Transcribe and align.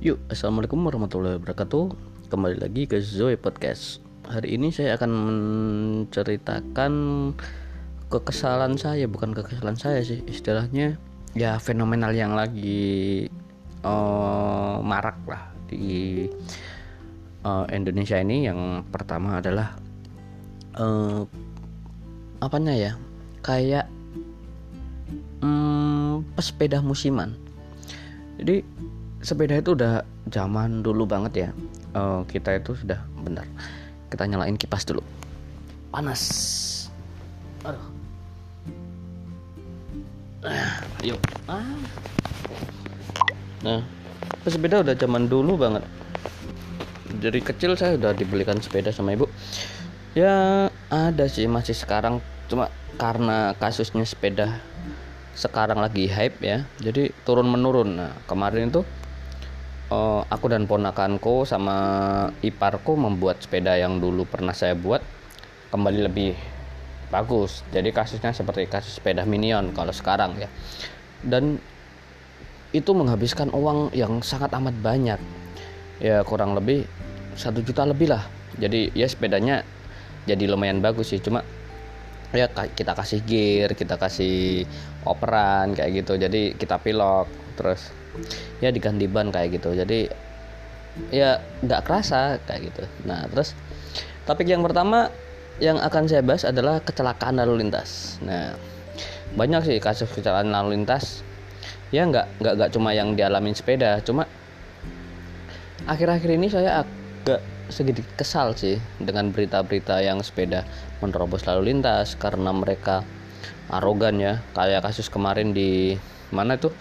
Yuk, 0.00 0.16
Assalamualaikum 0.32 0.80
warahmatullahi 0.80 1.36
wabarakatuh. 1.36 1.92
Kembali 2.32 2.56
lagi 2.56 2.88
ke 2.88 3.04
Zoe 3.04 3.36
Podcast. 3.36 4.00
Hari 4.24 4.56
ini 4.56 4.72
saya 4.72 4.96
akan 4.96 5.12
menceritakan 5.12 6.92
kekesalan 8.08 8.80
saya 8.80 9.04
Bukan 9.04 9.36
kekesalan 9.36 9.76
saya 9.76 10.00
sih 10.00 10.24
Istilahnya 10.24 10.96
ya 11.36 11.60
fenomenal 11.60 12.16
yang 12.16 12.32
lagi 12.32 13.28
uh, 13.84 14.80
marak 14.80 15.20
lah 15.28 15.52
Di 15.68 16.24
uh, 17.44 17.68
Indonesia 17.68 18.16
ini. 18.16 18.48
Yang 18.48 18.88
pertama 18.88 19.36
adalah 19.36 19.76
uh, 20.80 21.28
Apanya 22.40 22.72
ya 22.72 22.96
Kayak 23.44 23.84
um, 25.44 26.24
pesepeda 26.32 26.80
musiman. 26.80 27.36
Jadi 28.40 28.64
sepeda 29.20 29.60
itu 29.60 29.76
udah 29.76 30.04
zaman 30.28 30.80
dulu 30.80 31.04
banget 31.04 31.32
ya. 31.36 31.48
Uh, 31.92 32.22
kita 32.30 32.56
itu 32.56 32.72
sudah 32.78 33.02
benar 33.20 33.44
kita 34.10 34.26
nyalain 34.26 34.58
kipas 34.58 34.82
dulu. 34.82 35.00
Panas. 35.94 36.22
Aduh. 37.62 37.86
Ah, 40.40 40.80
yuk. 41.04 41.20
Ah. 41.44 41.62
nah 43.60 43.84
sepeda 44.48 44.80
udah 44.80 44.96
zaman 44.96 45.28
dulu 45.28 45.60
banget. 45.60 45.84
Dari 47.20 47.40
kecil 47.44 47.76
saya 47.76 48.00
udah 48.00 48.16
dibelikan 48.16 48.56
sepeda 48.58 48.90
sama 48.90 49.14
ibu. 49.14 49.28
Ya 50.16 50.66
ada 50.90 51.24
sih 51.30 51.46
masih 51.46 51.76
sekarang. 51.76 52.18
Cuma 52.50 52.72
karena 52.98 53.54
kasusnya 53.60 54.02
sepeda 54.02 54.58
sekarang 55.40 55.80
lagi 55.80 56.04
hype 56.10 56.36
ya 56.44 56.68
jadi 56.84 57.16
turun 57.24 57.48
menurun 57.48 57.96
nah 57.96 58.12
kemarin 58.28 58.68
itu 58.68 58.84
uh, 59.90 60.22
aku 60.30 60.46
dan 60.48 60.64
ponakanku 60.64 61.44
sama 61.44 61.76
iparku 62.40 62.94
membuat 62.96 63.42
sepeda 63.42 63.76
yang 63.76 63.98
dulu 63.98 64.24
pernah 64.24 64.54
saya 64.54 64.78
buat 64.78 65.02
kembali 65.74 66.00
lebih 66.06 66.32
bagus. 67.10 67.66
Jadi 67.74 67.90
kasusnya 67.90 68.30
seperti 68.30 68.70
kasus 68.70 69.02
sepeda 69.02 69.26
minion 69.26 69.74
kalau 69.74 69.90
sekarang 69.90 70.38
ya. 70.38 70.48
Dan 71.20 71.58
itu 72.70 72.90
menghabiskan 72.94 73.50
uang 73.50 73.90
yang 73.92 74.22
sangat 74.22 74.54
amat 74.54 74.78
banyak. 74.78 75.20
Ya 76.00 76.22
kurang 76.22 76.54
lebih 76.56 76.86
satu 77.34 77.60
juta 77.60 77.84
lebih 77.84 78.14
lah. 78.14 78.24
Jadi 78.56 78.94
ya 78.94 79.10
sepedanya 79.10 79.66
jadi 80.24 80.46
lumayan 80.46 80.78
bagus 80.78 81.10
sih. 81.10 81.20
Cuma 81.20 81.42
ya 82.30 82.46
kita 82.50 82.94
kasih 82.94 83.26
gear 83.26 83.74
kita 83.74 83.98
kasih 83.98 84.64
operan 85.02 85.74
kayak 85.74 86.06
gitu. 86.06 86.14
Jadi 86.14 86.54
kita 86.54 86.78
pilok 86.78 87.39
terus 87.60 87.92
ya 88.64 88.72
diganti 88.72 89.04
ban 89.04 89.28
kayak 89.28 89.60
gitu. 89.60 89.76
Jadi 89.76 90.08
ya 91.12 91.38
nggak 91.60 91.84
kerasa 91.84 92.40
kayak 92.48 92.72
gitu. 92.72 92.82
Nah 93.04 93.28
terus 93.28 93.52
topik 94.24 94.48
yang 94.48 94.64
pertama 94.64 95.12
yang 95.60 95.76
akan 95.76 96.08
saya 96.08 96.24
bahas 96.24 96.48
adalah 96.48 96.80
kecelakaan 96.80 97.36
lalu 97.36 97.60
lintas. 97.60 98.16
Nah 98.24 98.56
banyak 99.36 99.60
sih 99.68 99.76
kasus 99.78 100.08
kecelakaan 100.08 100.50
lalu 100.50 100.80
lintas. 100.80 101.20
Ya 101.92 102.08
nggak 102.08 102.40
nggak 102.40 102.54
nggak 102.56 102.70
cuma 102.72 102.96
yang 102.96 103.12
dialami 103.12 103.52
sepeda 103.52 104.00
cuma 104.00 104.24
akhir-akhir 105.90 106.30
ini 106.38 106.46
saya 106.46 106.86
agak 106.86 107.42
sedikit 107.70 108.06
kesal 108.18 108.54
sih 108.54 108.78
dengan 108.98 109.30
berita-berita 109.30 110.02
yang 110.02 110.22
sepeda 110.22 110.66
menerobos 110.98 111.46
lalu 111.46 111.74
lintas 111.74 112.18
karena 112.18 112.50
mereka 112.50 113.06
arogan 113.70 114.18
ya. 114.18 114.42
Kayak 114.54 114.90
kasus 114.90 115.06
kemarin 115.06 115.54
di 115.54 115.94
mana 116.30 116.58
tuh 116.58 116.74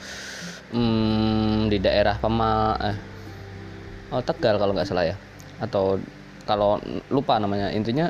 hmm, 0.73 1.69
di 1.69 1.77
daerah 1.81 2.17
Pema 2.17 2.75
eh. 2.81 2.97
Oh, 4.09 4.21
Tegal 4.25 4.57
kalau 4.57 4.73
nggak 4.73 4.89
salah 4.89 5.05
ya. 5.05 5.15
Atau 5.61 6.01
kalau 6.49 6.81
lupa 7.13 7.37
namanya. 7.37 7.69
Intinya 7.69 8.09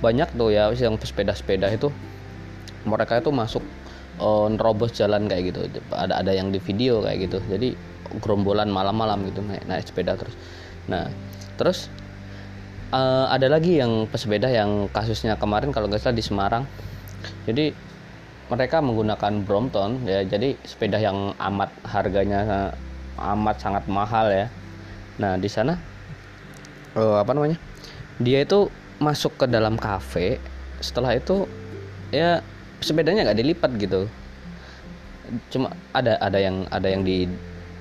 banyak 0.00 0.32
tuh 0.36 0.52
ya 0.52 0.72
yang 0.72 0.96
sepeda-sepeda 0.96 1.68
itu. 1.68 1.92
Mereka 2.88 3.20
itu 3.20 3.28
masuk 3.32 3.64
uh, 4.20 4.48
nerobos 4.48 4.96
jalan 4.96 5.28
kayak 5.28 5.52
gitu. 5.52 5.60
Ada 5.92 6.24
ada 6.24 6.32
yang 6.32 6.48
di 6.48 6.60
video 6.60 7.04
kayak 7.04 7.28
gitu. 7.28 7.38
Jadi 7.44 7.76
gerombolan 8.20 8.70
malam-malam 8.70 9.26
gitu 9.28 9.40
naik 9.42 9.64
naik 9.68 9.84
sepeda 9.84 10.16
terus. 10.16 10.36
Nah 10.88 11.08
terus 11.60 11.92
uh, 12.94 13.26
ada 13.30 13.50
lagi 13.50 13.80
yang 13.80 14.06
pesepeda 14.06 14.48
yang 14.50 14.86
kasusnya 14.92 15.36
kemarin 15.36 15.74
kalau 15.74 15.90
nggak 15.90 16.00
salah 16.00 16.16
di 16.16 16.24
Semarang. 16.24 16.64
Jadi 17.48 17.72
mereka 18.54 18.78
menggunakan 18.78 19.42
Brompton 19.42 20.06
ya. 20.06 20.22
Jadi 20.22 20.54
sepeda 20.62 21.02
yang 21.02 21.34
amat 21.36 21.70
harganya 21.84 22.72
amat 23.18 23.56
sangat 23.58 23.84
mahal 23.90 24.30
ya. 24.30 24.46
Nah 25.18 25.34
di 25.34 25.50
sana 25.50 25.74
uh, 26.94 27.18
apa 27.18 27.34
namanya 27.34 27.58
dia 28.22 28.46
itu 28.46 28.70
masuk 29.02 29.34
ke 29.34 29.46
dalam 29.50 29.74
kafe. 29.74 30.38
Setelah 30.78 31.18
itu 31.18 31.50
ya 32.14 32.40
sepedanya 32.78 33.26
nggak 33.26 33.38
dilipat 33.42 33.70
gitu. 33.76 34.06
Cuma 35.50 35.74
ada 35.90 36.14
ada 36.22 36.38
yang 36.38 36.70
ada 36.70 36.86
yang 36.86 37.02
di 37.02 37.26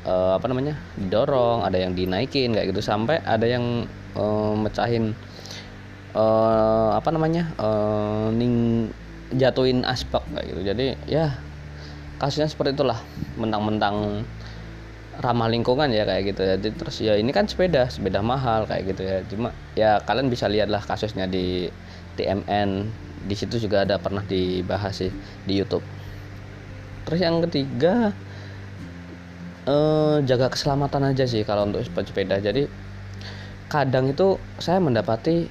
uh, 0.09 0.37
apa 0.37 0.49
namanya 0.49 0.73
didorong 0.97 1.61
ada 1.61 1.77
yang 1.77 1.93
dinaikin 1.93 2.57
kayak 2.57 2.73
gitu. 2.73 2.81
Sampai 2.81 3.21
ada 3.21 3.45
yang 3.45 3.85
uh, 4.17 4.57
mecahin 4.57 5.13
uh, 6.17 6.97
apa 6.97 7.09
namanya 7.13 7.53
uh, 7.61 8.33
ning 8.33 8.89
jatuhin 9.35 9.83
aspek 9.83 10.21
kayak 10.33 10.45
gitu. 10.53 10.61
Jadi 10.63 10.85
ya 11.09 11.33
kasusnya 12.17 12.49
seperti 12.49 12.77
itulah. 12.77 12.99
Mentang-mentang 13.37 14.25
ramah 15.21 15.45
lingkungan 15.49 15.93
ya 15.93 16.07
kayak 16.07 16.33
gitu 16.33 16.41
ya. 16.41 16.55
Jadi 16.57 16.75
terus 16.77 16.95
ya 17.01 17.13
ini 17.17 17.29
kan 17.29 17.45
sepeda 17.45 17.89
sepeda 17.89 18.21
mahal 18.25 18.65
kayak 18.65 18.83
gitu 18.93 19.01
ya. 19.05 19.17
Cuma 19.29 19.49
ya 19.77 20.01
kalian 20.01 20.29
bisa 20.29 20.49
lihatlah 20.49 20.81
kasusnya 20.81 21.29
di 21.29 21.69
TMN 22.17 22.69
di 23.23 23.35
situ 23.37 23.55
juga 23.61 23.87
ada 23.87 23.97
pernah 24.01 24.25
dibahas 24.25 24.99
sih 24.99 25.11
di 25.45 25.53
YouTube. 25.57 25.85
Terus 27.07 27.19
yang 27.19 27.43
ketiga 27.45 28.15
eh, 29.67 30.17
jaga 30.25 30.47
keselamatan 30.51 31.13
aja 31.13 31.25
sih 31.29 31.45
kalau 31.45 31.69
untuk 31.69 31.83
sepeda. 31.85 32.39
Jadi 32.39 32.67
kadang 33.71 34.11
itu 34.11 34.37
saya 34.61 34.77
mendapati 34.77 35.49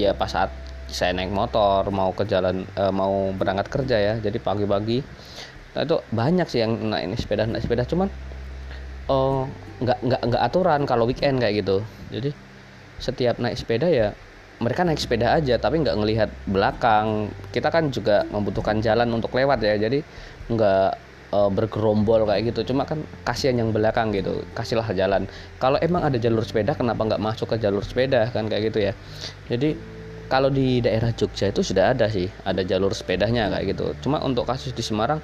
ya 0.00 0.16
pas 0.16 0.32
saat 0.32 0.61
saya 0.92 1.12
naik 1.16 1.32
motor 1.32 1.88
mau 1.90 2.12
ke 2.12 2.24
jalan 2.28 2.68
e, 2.76 2.82
mau 2.92 3.32
berangkat 3.34 3.68
kerja 3.72 3.96
ya. 3.98 4.14
Jadi 4.20 4.38
pagi-pagi 4.38 5.00
nah 5.72 5.88
itu 5.88 5.96
banyak 6.12 6.46
sih 6.52 6.60
yang 6.60 6.72
naik 6.92 7.04
ini 7.08 7.16
sepeda 7.16 7.48
naik 7.48 7.64
sepeda. 7.64 7.84
Cuman 7.88 8.08
oh 9.10 9.48
nggak 9.82 9.98
nggak 10.04 10.20
nggak 10.28 10.42
aturan 10.46 10.80
kalau 10.86 11.04
weekend 11.08 11.40
kayak 11.42 11.64
gitu. 11.64 11.82
Jadi 12.12 12.30
setiap 13.02 13.36
naik 13.42 13.58
sepeda 13.58 13.88
ya 13.90 14.14
mereka 14.62 14.86
naik 14.86 15.00
sepeda 15.02 15.34
aja 15.34 15.58
tapi 15.58 15.82
nggak 15.82 15.96
ngelihat 15.98 16.30
belakang. 16.46 17.32
Kita 17.50 17.68
kan 17.72 17.90
juga 17.90 18.22
membutuhkan 18.30 18.78
jalan 18.84 19.10
untuk 19.10 19.34
lewat 19.34 19.58
ya 19.64 19.74
jadi 19.80 20.04
nggak 20.52 20.90
e, 21.34 21.38
bergerombol 21.56 22.28
kayak 22.28 22.54
gitu. 22.54 22.72
Cuma 22.74 22.86
kan 22.86 23.02
kasihan 23.26 23.58
yang 23.58 23.74
belakang 23.74 24.14
gitu 24.14 24.44
kasihlah 24.54 24.86
jalan. 24.94 25.26
Kalau 25.58 25.80
emang 25.82 26.06
ada 26.06 26.20
jalur 26.20 26.44
sepeda 26.46 26.76
kenapa 26.78 27.02
nggak 27.08 27.22
masuk 27.22 27.50
ke 27.52 27.56
jalur 27.64 27.82
sepeda 27.82 28.30
kan 28.30 28.46
kayak 28.46 28.70
gitu 28.70 28.78
ya. 28.86 28.92
Jadi 29.50 29.74
kalau 30.28 30.48
di 30.48 30.80
daerah 30.80 31.10
Jogja 31.12 31.50
itu 31.50 31.60
sudah 31.60 31.92
ada 31.92 32.08
sih 32.08 32.28
ada 32.46 32.62
jalur 32.64 32.92
sepedanya 32.92 33.52
kayak 33.52 33.76
gitu. 33.76 33.86
Cuma 34.04 34.22
untuk 34.22 34.48
kasus 34.48 34.72
di 34.72 34.80
Semarang 34.80 35.20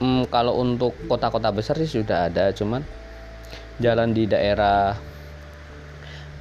hmm, 0.00 0.28
kalau 0.32 0.58
untuk 0.58 0.96
kota-kota 1.06 1.52
besar 1.54 1.76
sih 1.80 1.88
sudah 2.00 2.28
ada. 2.28 2.52
Cuman 2.52 2.84
jalan 3.80 4.12
di 4.12 4.28
daerah 4.28 4.96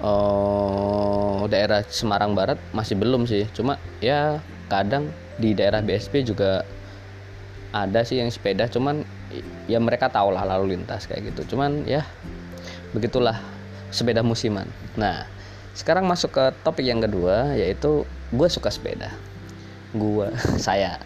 uh, 0.04 1.44
daerah 1.48 1.84
Semarang 1.88 2.36
Barat 2.36 2.60
masih 2.76 3.00
belum 3.00 3.28
sih. 3.30 3.48
Cuma 3.56 3.80
ya 4.04 4.44
kadang 4.68 5.12
di 5.40 5.56
daerah 5.56 5.80
BSP 5.80 6.28
juga 6.28 6.68
ada 7.72 8.02
sih 8.04 8.20
yang 8.20 8.28
sepeda. 8.28 8.68
Cuman 8.68 9.08
ya 9.70 9.78
mereka 9.80 10.10
tahu 10.10 10.36
lah 10.36 10.44
lalu 10.44 10.76
lintas 10.76 11.08
kayak 11.08 11.32
gitu. 11.32 11.56
Cuman 11.56 11.88
ya 11.88 12.04
begitulah 12.92 13.40
sepeda 13.94 14.26
musiman. 14.26 14.66
Nah 14.98 15.39
sekarang 15.74 16.06
masuk 16.06 16.34
ke 16.34 16.44
topik 16.66 16.86
yang 16.86 17.02
kedua 17.02 17.54
yaitu 17.56 18.06
gue 18.34 18.48
suka 18.50 18.70
sepeda. 18.70 19.14
Gue 19.94 20.30
saya. 20.66 20.98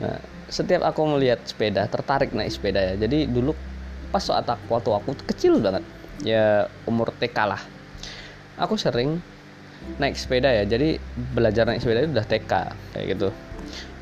Nah, 0.00 0.18
setiap 0.50 0.82
aku 0.86 1.04
melihat 1.16 1.40
sepeda 1.46 1.86
tertarik 1.86 2.32
naik 2.32 2.52
sepeda 2.52 2.80
ya. 2.80 2.94
Jadi 2.96 3.28
dulu 3.30 3.54
pas 4.10 4.22
saat 4.22 4.46
aku 4.48 4.74
waktu 4.74 4.90
aku 4.90 5.10
kecil 5.30 5.62
banget 5.62 5.86
ya 6.26 6.66
umur 6.84 7.14
TK 7.14 7.38
lah 7.46 7.62
aku 8.60 8.76
sering 8.76 9.18
naik 9.96 10.14
sepeda 10.20 10.52
ya. 10.52 10.68
Jadi 10.68 11.00
belajar 11.32 11.64
naik 11.64 11.80
sepeda 11.80 12.04
itu 12.04 12.12
udah 12.12 12.26
TK 12.28 12.52
kayak 12.92 13.06
gitu. 13.16 13.28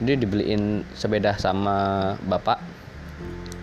Jadi 0.02 0.14
dibeliin 0.26 0.82
sepeda 0.94 1.38
sama 1.38 2.12
bapak 2.26 2.58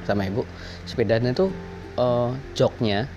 sama 0.08 0.24
ibu. 0.24 0.48
Sepedanya 0.88 1.36
itu 1.36 1.52
uh, 2.00 2.32
joknya 2.56 3.10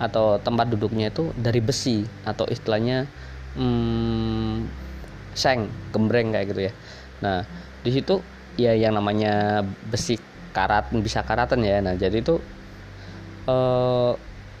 atau 0.00 0.40
tempat 0.40 0.72
duduknya 0.72 1.12
itu 1.12 1.28
dari 1.36 1.60
besi 1.60 2.08
atau 2.24 2.48
istilahnya 2.48 3.04
hmm, 3.54 4.64
seng 5.36 5.68
gembreng 5.92 6.32
kayak 6.32 6.46
gitu 6.50 6.60
ya. 6.66 6.72
Nah 7.20 7.44
di 7.84 7.90
situ 7.92 8.24
ya 8.56 8.72
yang 8.72 8.96
namanya 8.96 9.60
besi 9.92 10.16
karat 10.56 10.88
bisa 11.04 11.20
karatan 11.20 11.60
ya. 11.62 11.84
Nah 11.84 11.94
jadi 12.00 12.16
itu 12.16 12.40
eh, 13.44 14.12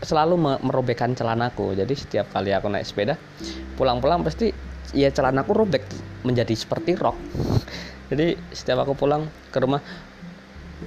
selalu 0.04 0.60
merobekkan 0.60 1.16
celanaku. 1.16 1.72
Jadi 1.72 1.94
setiap 1.96 2.28
kali 2.32 2.52
aku 2.52 2.68
naik 2.68 2.84
sepeda 2.84 3.16
pulang-pulang 3.80 4.20
pasti 4.20 4.52
ya 4.92 5.08
celanaku 5.08 5.56
robek 5.56 5.84
menjadi 6.24 6.52
seperti 6.52 7.00
rok. 7.00 7.16
Jadi 8.10 8.34
setiap 8.50 8.82
aku 8.82 8.98
pulang 8.98 9.30
ke 9.54 9.58
rumah 9.62 9.78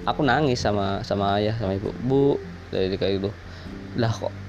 aku 0.04 0.22
nangis 0.28 0.60
sama 0.60 1.00
sama 1.08 1.40
ayah 1.40 1.56
sama 1.56 1.80
ibu. 1.80 1.90
Bu 2.04 2.36
jadi 2.74 3.00
kayak 3.00 3.14
gitu. 3.22 3.30
Lah 3.96 4.12
kok 4.12 4.43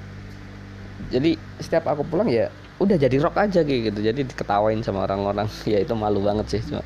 jadi 1.13 1.37
setiap 1.61 1.91
aku 1.91 2.05
pulang 2.07 2.29
ya 2.29 2.49
udah 2.83 2.97
jadi 2.99 3.17
rock 3.23 3.39
aja 3.39 3.61
gitu. 3.63 3.99
Jadi 4.01 4.27
diketawain 4.27 4.83
sama 4.83 5.07
orang-orang. 5.07 5.47
Ya 5.71 5.81
itu 5.81 5.95
malu 5.95 6.21
banget 6.25 6.47
sih 6.59 6.61
cuma. 6.65 6.83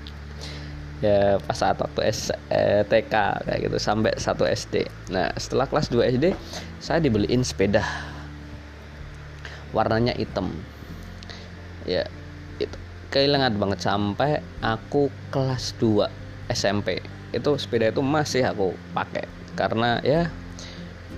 Ya 0.98 1.38
pas 1.38 1.54
saat 1.54 1.78
waktu 1.78 2.10
S, 2.10 2.34
eh, 2.50 2.82
TK 2.82 3.14
kayak 3.46 3.60
gitu 3.70 3.78
sampai 3.78 4.18
satu 4.18 4.42
SD 4.42 4.82
nah 5.14 5.30
setelah 5.38 5.70
kelas 5.70 5.94
2 5.94 6.10
SD 6.18 6.34
saya 6.82 6.98
dibeliin 6.98 7.46
sepeda. 7.46 7.86
Warnanya 9.70 10.18
hitam. 10.18 10.50
Ya 11.86 12.02
itu 12.58 12.74
kehilangan 13.14 13.54
banget 13.56 13.80
sampai 13.86 14.42
aku 14.58 15.06
kelas 15.30 15.78
2 15.78 16.10
SMP 16.50 16.98
itu 17.30 17.50
sepeda 17.60 17.94
itu 17.94 18.02
masih 18.02 18.42
aku 18.42 18.74
pakai. 18.96 19.28
Karena 19.54 20.02
ya 20.02 20.26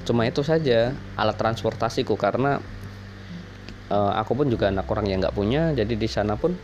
cuma 0.05 0.29
itu 0.29 0.44
saja 0.44 0.93
alat 1.17 1.37
transportasiku. 1.41 2.20
Karena 2.20 2.61
uh, 3.90 4.12
aku 4.16 4.32
pun 4.38 4.46
juga 4.48 4.70
anak 4.70 4.87
orang 4.88 5.06
yang 5.10 5.19
nggak 5.20 5.37
punya 5.37 5.75
jadi 5.75 5.94
di 5.94 6.08
sana 6.08 6.38
pun 6.38 6.54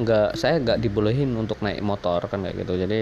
nggak 0.00 0.38
saya 0.38 0.62
nggak 0.62 0.80
dibolehin 0.80 1.28
untuk 1.36 1.60
naik 1.60 1.84
motor 1.84 2.24
kan 2.30 2.40
kayak 2.40 2.64
gitu. 2.64 2.74
Jadi 2.80 3.00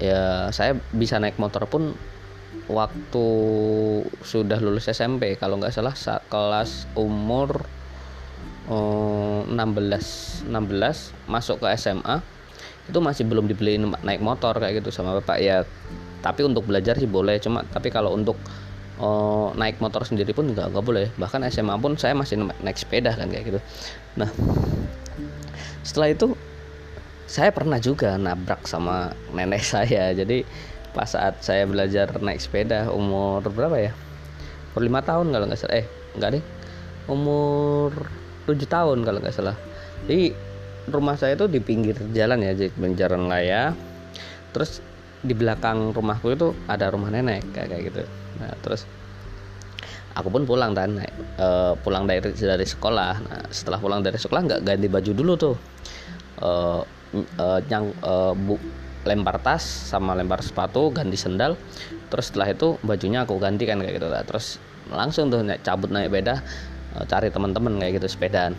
ya 0.00 0.48
saya 0.48 0.78
bisa 0.96 1.20
naik 1.20 1.36
motor 1.36 1.68
pun 1.68 1.92
waktu 2.70 3.26
sudah 4.24 4.56
lulus 4.62 4.88
SMP 4.88 5.36
kalau 5.36 5.60
nggak 5.60 5.74
salah 5.74 5.92
kelas 6.30 6.88
umur 6.96 7.66
uh, 8.70 9.44
16 9.44 10.48
16 10.48 10.48
masuk 11.28 11.60
ke 11.60 11.66
SMA 11.76 12.22
itu 12.88 12.98
masih 12.98 13.28
belum 13.28 13.46
dibeliin 13.46 13.86
naik 14.02 14.24
motor 14.24 14.56
kayak 14.56 14.80
gitu 14.80 14.90
sama 14.94 15.20
bapak. 15.20 15.38
Ya 15.42 15.66
tapi 16.20 16.44
untuk 16.44 16.68
belajar 16.68 16.96
sih 16.96 17.08
boleh 17.08 17.36
cuma 17.40 17.64
tapi 17.68 17.88
kalau 17.92 18.12
untuk 18.16 18.36
uh, 19.00 19.56
naik 19.56 19.80
motor 19.80 20.04
sendiri 20.04 20.36
pun 20.36 20.52
nggak 20.52 20.70
nggak 20.70 20.84
boleh. 20.84 21.08
Bahkan 21.16 21.48
SMA 21.48 21.74
pun 21.80 21.96
saya 21.96 22.12
masih 22.12 22.44
naik 22.60 22.76
sepeda 22.76 23.16
kan 23.16 23.32
kayak 23.32 23.44
gitu. 23.50 23.60
Nah 24.20 24.30
setelah 25.80 26.12
itu 26.12 26.36
saya 27.24 27.50
pernah 27.54 27.80
juga 27.80 28.20
nabrak 28.20 28.68
sama 28.68 29.16
nenek 29.32 29.64
saya. 29.72 30.12
Jadi 30.12 30.44
pas 30.92 31.08
saat 31.08 31.40
saya 31.40 31.64
belajar 31.64 32.12
naik 32.20 32.38
sepeda 32.38 32.92
umur 32.92 33.40
berapa 33.48 33.76
ya? 33.80 33.92
Umur 34.76 34.82
lima 34.84 35.00
tahun 35.00 35.32
kalau 35.32 35.44
nggak 35.48 35.60
salah. 35.60 35.74
Eh 35.80 35.86
nggak 36.20 36.30
deh. 36.36 36.44
Umur 37.08 37.90
tujuh 38.44 38.68
tahun 38.68 39.02
kalau 39.02 39.18
nggak 39.24 39.34
salah. 39.34 39.56
Jadi 40.04 40.36
rumah 40.90 41.14
saya 41.14 41.36
itu 41.38 41.46
di 41.46 41.60
pinggir 41.62 41.96
jalan 42.12 42.44
ya 42.44 42.52
jadi 42.52 42.72
jalan 43.06 43.30
raya. 43.30 43.72
Terus 44.50 44.82
di 45.20 45.34
belakang 45.36 45.92
rumahku 45.92 46.32
itu 46.32 46.48
ada 46.64 46.88
rumah 46.88 47.12
nenek 47.12 47.44
kayak 47.52 47.92
gitu. 47.92 48.02
Nah 48.40 48.52
terus 48.64 48.88
aku 50.16 50.28
pun 50.32 50.42
pulang 50.48 50.72
naik 50.72 51.12
e, 51.36 51.48
pulang 51.84 52.08
dari 52.08 52.20
dari 52.32 52.66
sekolah. 52.66 53.12
Nah 53.20 53.40
setelah 53.52 53.76
pulang 53.76 54.00
dari 54.00 54.16
sekolah 54.16 54.40
nggak 54.48 54.60
ganti 54.64 54.88
baju 54.88 55.12
dulu 55.12 55.32
tuh. 55.36 55.56
E, 56.40 56.50
e, 57.20 57.46
yang 57.68 57.92
e, 57.92 58.12
bu, 58.32 58.56
lempar 59.04 59.40
tas 59.40 59.64
sama 59.64 60.16
lempar 60.16 60.40
sepatu 60.40 60.88
ganti 60.88 61.20
sendal. 61.20 61.60
Terus 62.08 62.32
setelah 62.32 62.48
itu 62.48 62.80
bajunya 62.80 63.28
aku 63.28 63.36
ganti 63.36 63.68
kan 63.68 63.78
kayak 63.78 64.00
gitu 64.00 64.08
lah 64.08 64.24
terus 64.24 64.58
langsung 64.90 65.30
tuh 65.30 65.46
naik 65.46 65.62
cabut 65.62 65.92
naik 65.92 66.10
beda 66.10 66.42
cari 67.06 67.30
teman-teman 67.30 67.78
kayak 67.78 68.02
gitu 68.02 68.08
sepedaan. 68.18 68.56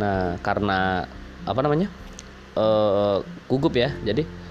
Nah 0.00 0.40
karena 0.40 1.04
apa 1.44 1.60
namanya 1.60 1.92
e, 2.56 2.66
gugup 3.46 3.76
ya. 3.76 3.92
Jadi 4.02 4.47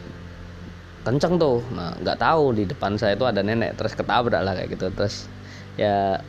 kenceng 1.08 1.40
tuh. 1.40 1.64
Nah 1.72 1.96
nggak 2.04 2.20
tahu 2.20 2.52
di 2.52 2.68
depan 2.68 3.00
saya 3.00 3.16
itu 3.16 3.24
ada 3.24 3.40
nenek 3.40 3.80
terus 3.80 3.96
ketabrak 3.96 4.44
lah 4.44 4.52
kayak 4.52 4.76
gitu. 4.76 4.92
Terus 4.92 5.32
ya 5.80 6.20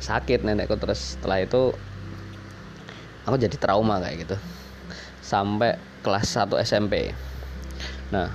sakit 0.00 0.40
nenekku. 0.48 0.80
Terus 0.80 1.20
setelah 1.20 1.44
itu 1.44 1.76
aku 3.28 3.36
jadi 3.36 3.56
trauma 3.60 4.00
kayak 4.00 4.24
gitu. 4.24 4.36
Sampai 5.20 5.76
kelas 6.00 6.38
1 6.38 6.54
SMP 6.62 7.10
nah 8.14 8.30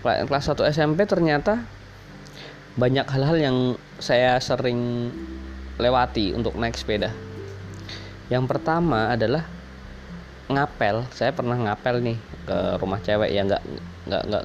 kelas 0.00 0.48
1 0.48 0.72
SMP 0.72 1.04
ternyata 1.04 1.60
banyak 2.80 3.04
hal-hal 3.04 3.36
yang 3.36 3.58
saya 4.00 4.40
sering 4.40 5.12
lewati 5.76 6.32
untuk 6.32 6.56
naik 6.56 6.80
sepeda. 6.80 7.12
Yang 8.32 8.48
pertama 8.48 9.12
adalah 9.12 9.44
ngapel. 10.48 11.04
Saya 11.12 11.36
pernah 11.36 11.60
ngapel 11.60 12.00
nih 12.00 12.18
ke 12.48 12.58
rumah 12.80 13.04
cewek 13.04 13.36
yang 13.36 13.52
nggak 13.52 13.60
nggak 14.08 14.22
nggak 14.26 14.44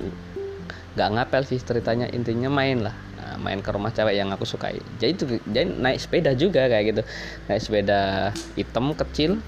nggak 0.93 1.09
ngapel 1.17 1.41
sih 1.47 1.59
ceritanya. 1.63 2.05
Intinya 2.11 2.51
main 2.51 2.83
lah. 2.83 2.95
Main 3.41 3.65
ke 3.65 3.73
rumah 3.73 3.89
cewek 3.89 4.13
yang 4.13 4.29
aku 4.29 4.45
sukai. 4.45 4.77
Jadi 5.01 5.11
itu 5.17 5.25
jadi 5.49 5.65
naik 5.65 5.97
sepeda 5.97 6.37
juga 6.37 6.69
kayak 6.69 6.83
gitu. 6.93 7.01
Naik 7.49 7.61
sepeda 7.65 8.29
hitam 8.53 8.93
kecil 8.93 9.41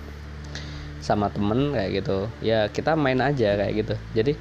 sama 1.06 1.29
temen 1.29 1.69
kayak 1.69 2.01
gitu. 2.01 2.25
Ya 2.41 2.65
kita 2.71 2.97
main 2.97 3.21
aja 3.21 3.53
kayak 3.53 3.73
gitu. 3.77 3.95
Jadi 4.17 4.33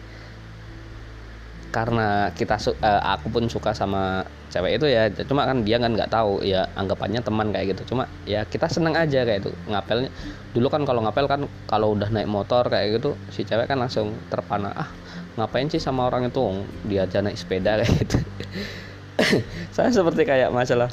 karena 1.75 2.31
kita 2.38 2.56
uh, 2.56 3.03
aku 3.19 3.35
pun 3.35 3.44
suka 3.50 3.75
sama 3.75 4.23
cewek 4.55 4.79
itu 4.79 4.87
ya 4.87 5.11
cuma 5.27 5.43
kan 5.43 5.61
dia 5.67 5.77
kan 5.77 5.93
nggak 5.93 6.09
tahu. 6.09 6.41
Ya 6.41 6.65
anggapannya 6.73 7.20
teman 7.20 7.53
kayak 7.53 7.77
gitu. 7.77 7.93
Cuma 7.93 8.09
ya 8.25 8.49
kita 8.49 8.70
seneng 8.73 8.97
aja 8.97 9.29
kayak 9.29 9.44
itu 9.44 9.53
ngapelnya 9.69 10.09
dulu 10.56 10.73
kan 10.73 10.88
kalau 10.88 11.05
ngapel 11.05 11.27
kan 11.29 11.41
kalau 11.69 11.93
udah 11.93 12.09
naik 12.09 12.31
motor 12.31 12.65
kayak 12.70 12.97
gitu 12.97 13.19
si 13.29 13.44
cewek 13.44 13.69
kan 13.69 13.77
langsung 13.77 14.15
terpana 14.32 14.73
ah 14.73 14.88
ngapain 15.35 15.67
sih 15.71 15.83
sama 15.83 16.07
orang 16.07 16.31
itu? 16.31 16.65
Dia 16.87 17.07
naik 17.09 17.39
sepeda 17.39 17.81
kayak 17.81 17.93
gitu. 18.05 18.19
Saya 19.75 19.91
seperti 19.91 20.27
kayak 20.27 20.55
masalah 20.55 20.91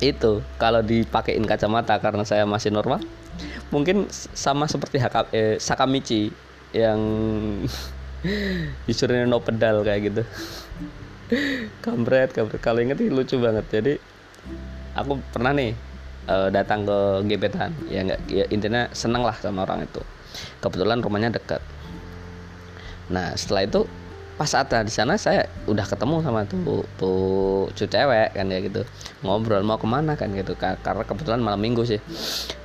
itu. 0.00 0.40
Kalau 0.56 0.80
dipakein 0.80 1.44
kacamata 1.44 2.00
karena 2.00 2.24
saya 2.24 2.48
masih 2.48 2.72
normal 2.72 3.00
mungkin 3.70 4.10
sama 4.34 4.66
seperti 4.66 4.98
Haka, 4.98 5.30
eh, 5.30 5.56
Sakamichi 5.56 6.32
yang 6.74 7.00
disuruh 8.86 9.24
no 9.24 9.40
pedal 9.40 9.82
kayak 9.86 10.00
gitu. 10.12 10.22
Kampret 11.84 12.34
kampret. 12.34 12.60
Kalau 12.60 12.82
inget 12.82 13.00
lucu 13.00 13.38
banget. 13.38 13.64
Jadi 13.70 13.92
aku 14.98 15.22
pernah 15.30 15.54
nih 15.54 15.72
uh, 16.26 16.50
datang 16.50 16.84
ke 16.84 16.98
gebetan. 17.30 17.70
Ya 17.86 18.02
nggak 18.02 18.20
ya 18.28 18.44
intinya 18.50 18.90
seneng 18.92 19.22
lah 19.22 19.36
sama 19.38 19.62
orang 19.64 19.86
itu. 19.86 20.02
Kebetulan 20.58 21.02
rumahnya 21.02 21.30
dekat 21.30 21.59
nah 23.10 23.34
setelah 23.34 23.66
itu 23.66 23.80
pas 24.40 24.48
saat 24.48 24.72
di 24.72 24.88
sana 24.88 25.20
saya 25.20 25.44
udah 25.68 25.84
ketemu 25.84 26.24
sama 26.24 26.48
tuh 26.48 26.80
tuh 26.96 27.68
cu 27.76 27.84
cewek 27.84 28.32
kan 28.32 28.48
ya 28.48 28.64
gitu. 28.64 28.88
Ngobrol 29.20 29.60
mau 29.60 29.76
ke 29.76 29.84
mana? 29.84 30.16
kan 30.16 30.32
gitu. 30.32 30.56
Karena 30.56 31.04
kebetulan 31.04 31.44
malam 31.44 31.60
minggu 31.60 31.84
sih. 31.84 32.00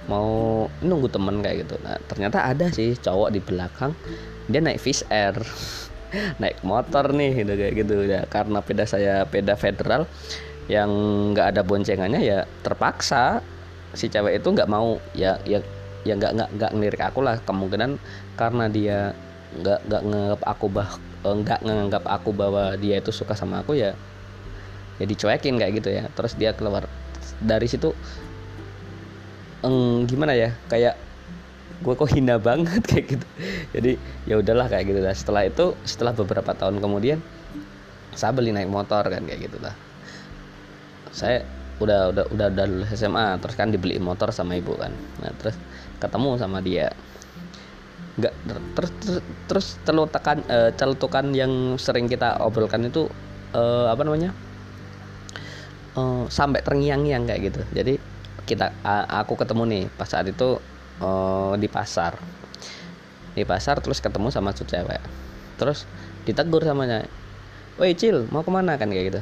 Mau 0.07 0.63
nunggu 0.79 1.11
temen 1.11 1.43
kayak 1.43 1.67
gitu. 1.67 1.75
Nah 1.83 1.99
ternyata 2.07 2.47
ada 2.47 2.71
sih 2.71 2.95
cowok 2.95 3.27
di 3.35 3.43
belakang 3.43 3.91
dia 4.47 4.63
naik 4.63 4.79
fish 4.79 5.03
air 5.11 5.35
naik 6.41 6.63
motor 6.63 7.11
nih 7.11 7.43
gitu 7.43 7.53
kayak 7.59 7.73
gitu. 7.75 7.95
Ya 8.07 8.23
karena 8.23 8.63
peda 8.63 8.87
saya 8.87 9.27
peda 9.27 9.59
federal 9.59 10.07
yang 10.71 10.87
nggak 11.35 11.59
ada 11.59 11.61
boncengannya 11.67 12.23
ya 12.23 12.47
terpaksa 12.63 13.43
si 13.91 14.07
cewek 14.07 14.39
itu 14.39 14.47
nggak 14.47 14.71
mau. 14.71 15.03
Ya 15.11 15.43
ya 15.43 15.59
ya 16.07 16.15
nggak 16.15 16.31
nggak 16.39 16.49
nggak 16.55 16.71
ngelirik 16.71 17.03
aku 17.03 17.19
lah 17.19 17.35
kemungkinan 17.43 17.99
karena 18.39 18.71
dia 18.71 19.11
nggak 19.53 19.79
nggak 19.85 20.01
nganggap 20.01 20.41
aku 20.47 20.65
bah 20.71 20.89
Eh, 21.25 21.33
nggak 21.33 21.59
nganggap 21.65 22.03
aku 22.05 22.29
bahwa 22.37 22.77
dia 22.77 23.01
itu 23.01 23.09
suka 23.09 23.33
sama 23.33 23.65
aku 23.65 23.73
ya 23.73 23.97
ya 25.01 25.05
dicuekin 25.09 25.57
kayak 25.57 25.73
gitu 25.81 25.89
ya. 25.89 26.05
Terus 26.13 26.37
dia 26.37 26.53
keluar. 26.53 26.85
Dari 27.41 27.65
situ 27.65 27.97
eng, 29.65 30.05
gimana 30.05 30.37
ya 30.37 30.53
kayak 30.69 30.93
gue 31.81 31.93
kok 31.97 32.13
hina 32.13 32.37
banget 32.37 32.81
kayak 32.89 33.05
gitu. 33.17 33.27
Jadi 33.73 33.91
ya 34.29 34.37
udahlah 34.37 34.69
kayak 34.69 34.85
gitu 34.85 34.99
lah. 35.01 35.17
Setelah 35.17 35.43
itu 35.49 35.73
setelah 35.81 36.13
beberapa 36.13 36.53
tahun 36.53 36.77
kemudian 36.77 37.17
saya 38.13 38.31
beli 38.31 38.53
naik 38.53 38.69
motor 38.69 39.01
kan 39.09 39.25
kayak 39.25 39.49
gitu 39.49 39.57
lah. 39.65 39.73
Saya 41.09 41.41
udah 41.81 42.13
udah 42.13 42.25
udah 42.31 42.47
udah 42.53 42.65
lulus 42.69 42.93
SMA 42.93 43.41
terus 43.41 43.57
kan 43.57 43.73
dibeli 43.73 43.97
motor 43.97 44.29
sama 44.29 44.53
ibu 44.53 44.77
kan. 44.77 44.93
Nah 45.25 45.33
terus 45.41 45.57
ketemu 45.97 46.37
sama 46.37 46.61
dia 46.61 46.93
nggak 48.15 48.33
terus 48.79 48.91
terus, 49.03 49.19
terus 49.47 49.67
celutukan 49.83 50.37
uh, 50.47 50.71
celutukan 50.79 51.25
yang 51.35 51.75
sering 51.75 52.07
kita 52.07 52.39
obrolkan 52.39 52.87
itu 52.87 53.11
uh, 53.51 53.91
apa 53.91 54.07
namanya 54.07 54.31
uh, 55.99 56.23
sampai 56.31 56.63
terngiang-ngiang 56.63 57.27
kayak 57.27 57.41
gitu. 57.51 57.61
Jadi 57.75 57.93
kita 58.47 58.71
uh, 58.85 59.05
aku 59.19 59.35
ketemu 59.35 59.63
nih 59.67 59.83
pas 59.99 60.07
saat 60.07 60.27
itu 60.31 60.59
uh, 61.03 61.53
di 61.59 61.67
pasar. 61.67 62.15
Di 63.35 63.43
pasar 63.43 63.83
terus 63.83 63.99
ketemu 63.99 64.31
sama 64.31 64.55
cewek. 64.55 65.03
Terus 65.59 65.83
ditegur 66.23 66.63
samanya 66.63 67.03
Woi 67.75 67.91
Cil 67.91 68.31
mau 68.31 68.47
ke 68.47 68.51
mana? 68.51 68.79
Kan 68.79 68.95
kayak 68.95 69.05
gitu. 69.11 69.21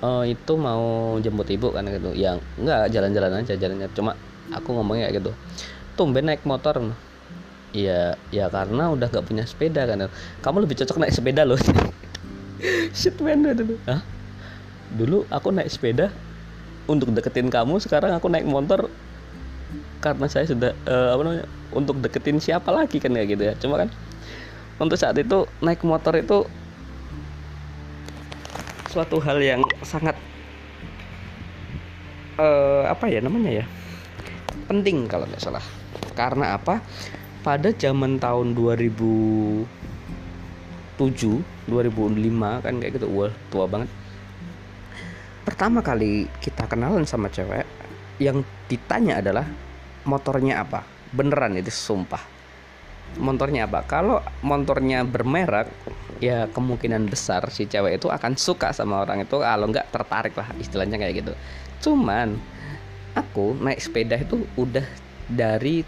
Oh 0.00 0.24
itu 0.24 0.56
mau 0.56 1.16
jemput 1.20 1.44
ibu 1.52 1.68
kan 1.76 1.84
gitu. 1.84 2.16
Yang 2.16 2.40
enggak 2.56 2.88
jalan-jalan 2.88 3.44
aja 3.44 3.52
jalannya. 3.52 3.92
Cuma 3.92 4.16
aku 4.48 4.72
ngomongnya 4.74 5.12
kayak 5.12 5.22
gitu 5.22 5.32
tumben 5.94 6.24
naik 6.26 6.42
motor 6.48 6.80
Iya, 7.70 8.18
ya 8.34 8.50
karena 8.50 8.90
udah 8.90 9.06
gak 9.06 9.26
punya 9.30 9.46
sepeda 9.46 9.86
kan. 9.86 10.10
Kamu 10.42 10.66
lebih 10.66 10.78
cocok 10.82 10.98
naik 10.98 11.14
sepeda 11.14 11.46
loh. 11.46 11.58
Shit 12.98 13.16
man 13.22 13.46
dulu. 13.46 13.78
Hah? 13.86 14.02
Dulu 14.94 15.18
aku 15.30 15.54
naik 15.54 15.70
sepeda 15.70 16.10
untuk 16.90 17.14
deketin 17.14 17.46
kamu, 17.46 17.78
sekarang 17.78 18.10
aku 18.10 18.26
naik 18.26 18.42
motor 18.42 18.90
karena 20.02 20.26
saya 20.26 20.50
sudah 20.50 20.74
uh, 20.90 21.14
apa 21.14 21.22
namanya? 21.22 21.46
Untuk 21.70 22.02
deketin 22.02 22.42
siapa 22.42 22.74
lagi 22.74 22.98
kan 22.98 23.14
ya 23.14 23.22
gitu 23.22 23.42
ya. 23.46 23.54
Cuma 23.62 23.78
kan 23.78 23.94
untuk 24.80 24.96
saat 24.96 25.14
itu 25.20 25.46
naik 25.62 25.84
motor 25.86 26.16
itu 26.18 26.48
suatu 28.90 29.22
hal 29.22 29.38
yang 29.38 29.62
sangat 29.86 30.18
uh, 32.40 32.88
apa 32.90 33.06
ya 33.06 33.22
namanya 33.22 33.62
ya 33.62 33.64
penting 34.66 35.06
kalau 35.06 35.28
nggak 35.28 35.38
salah 35.38 35.62
karena 36.16 36.58
apa 36.58 36.82
pada 37.40 37.72
zaman 37.72 38.20
tahun 38.20 38.52
2007 38.52 39.64
2005 41.00 42.64
kan 42.64 42.74
kayak 42.76 42.92
gitu 43.00 43.08
wah 43.08 43.32
tua 43.48 43.64
banget. 43.64 43.88
Pertama 45.44 45.80
kali 45.80 46.28
kita 46.44 46.68
kenalan 46.68 47.08
sama 47.08 47.32
cewek 47.32 47.64
yang 48.20 48.44
ditanya 48.68 49.24
adalah 49.24 49.48
motornya 50.04 50.60
apa? 50.60 50.84
Beneran 51.10 51.56
itu 51.56 51.72
sumpah. 51.72 52.20
Motornya 53.16 53.66
apa? 53.66 53.82
Kalau 53.88 54.20
motornya 54.44 55.02
bermerek 55.02 55.72
ya 56.20 56.46
kemungkinan 56.52 57.08
besar 57.08 57.48
si 57.48 57.64
cewek 57.64 57.96
itu 57.96 58.12
akan 58.12 58.36
suka 58.36 58.76
sama 58.76 59.02
orang 59.02 59.24
itu 59.24 59.40
kalau 59.40 59.66
nggak 59.72 59.88
tertarik 59.88 60.36
lah 60.36 60.52
istilahnya 60.60 61.00
kayak 61.00 61.24
gitu. 61.24 61.32
Cuman 61.80 62.36
aku 63.16 63.56
naik 63.58 63.80
sepeda 63.80 64.20
itu 64.20 64.44
udah 64.54 64.84
dari 65.26 65.82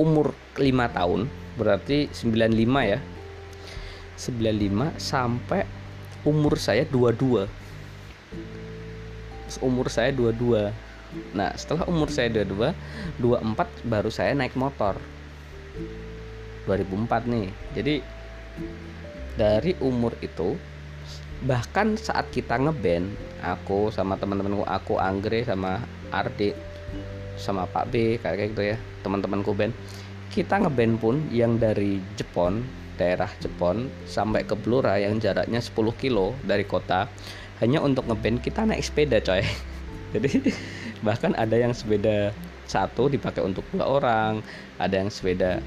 umur 0.00 0.32
5 0.56 0.96
tahun 0.96 1.28
berarti 1.60 2.08
95 2.08 2.88
ya. 2.88 2.98
95 4.16 4.96
sampai 4.96 5.68
umur 6.24 6.56
saya 6.60 6.84
22 6.88 7.48
umur 9.64 9.90
saya 9.90 10.14
22 10.14 10.70
nah 11.34 11.50
setelah 11.58 11.88
umur 11.90 12.06
saya 12.06 12.30
22 12.30 12.70
24 13.18 13.90
baru 13.90 14.10
saya 14.14 14.30
naik 14.36 14.54
motor. 14.54 14.94
2004 16.70 17.26
nih. 17.26 17.48
Jadi 17.74 17.94
dari 19.34 19.72
umur 19.82 20.14
itu 20.22 20.54
bahkan 21.42 21.96
saat 21.96 22.28
kita 22.30 22.60
ngeband 22.60 23.10
aku 23.42 23.88
sama 23.90 24.14
teman-temanku 24.20 24.62
aku 24.68 25.00
Anggre 25.00 25.42
sama 25.42 25.82
Ardi 26.12 26.52
sama 27.40 27.64
Pak 27.64 27.88
B 27.88 28.20
kayak 28.20 28.52
gitu 28.52 28.62
ya 28.62 28.76
teman-temanku 29.00 29.56
band 29.56 29.72
kita 30.30 30.62
ngeband 30.62 30.94
pun 31.00 31.16
yang 31.32 31.58
dari 31.58 31.98
Jepon 32.14 32.62
daerah 33.00 33.32
Jepon 33.40 33.88
sampai 34.04 34.44
ke 34.44 34.52
Blora 34.52 35.00
yang 35.00 35.16
jaraknya 35.16 35.64
10 35.64 35.72
kilo 35.96 36.36
dari 36.44 36.68
kota 36.68 37.08
hanya 37.64 37.80
untuk 37.80 38.08
ngeband 38.08 38.44
kita 38.44 38.68
naik 38.68 38.84
sepeda 38.84 39.20
coy. 39.24 39.40
Jadi 40.16 40.52
bahkan 41.00 41.32
ada 41.36 41.56
yang 41.56 41.72
sepeda 41.72 42.36
satu 42.68 43.08
dipakai 43.08 43.42
untuk 43.42 43.64
dua 43.72 43.86
orang 43.88 44.44
ada 44.78 44.94
yang 45.00 45.10
sepeda 45.10 45.58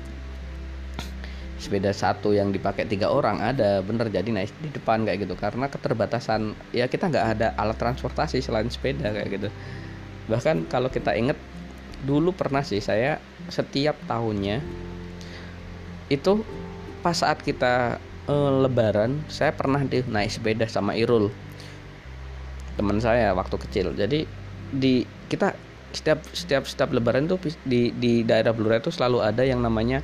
sepeda 1.59 1.95
satu 1.95 2.35
yang 2.35 2.51
dipakai 2.51 2.85
tiga 2.85 3.07
orang 3.09 3.39
ada 3.39 3.79
bener. 3.81 4.09
Jadi 4.13 4.29
naik 4.35 4.51
di 4.59 4.69
depan 4.73 5.07
kayak 5.07 5.25
gitu 5.25 5.33
karena 5.39 5.71
keterbatasan 5.71 6.53
ya 6.75 6.85
kita 6.85 7.07
nggak 7.09 7.25
ada 7.39 7.47
alat 7.55 7.77
transportasi 7.79 8.43
selain 8.43 8.67
sepeda 8.67 9.09
kayak 9.09 9.29
gitu. 9.41 9.49
Bahkan 10.27 10.67
kalau 10.67 10.91
kita 10.91 11.15
inget 11.15 11.39
dulu 12.03 12.35
pernah 12.35 12.61
sih 12.61 12.83
saya 12.83 13.19
setiap 13.47 13.95
tahunnya 14.07 14.59
itu 16.11 16.43
pas 16.99 17.15
saat 17.15 17.39
kita 17.39 17.99
e, 18.27 18.35
lebaran 18.63 19.23
saya 19.31 19.55
pernah 19.55 19.79
di 19.83 20.03
naik 20.03 20.31
sepeda 20.31 20.67
sama 20.67 20.95
Irul 20.95 21.31
teman 22.73 22.97
saya 22.97 23.31
waktu 23.37 23.55
kecil. 23.57 23.93
Jadi 23.93 24.25
di 24.73 25.05
kita 25.29 25.53
setiap 25.93 26.25
setiap 26.33 26.63
setiap 26.65 26.89
lebaran 26.89 27.29
tuh 27.29 27.37
di 27.65 27.93
di 27.93 28.25
daerah 28.25 28.49
Blora 28.49 28.81
itu 28.81 28.89
selalu 28.89 29.21
ada 29.21 29.45
yang 29.45 29.61
namanya 29.61 30.01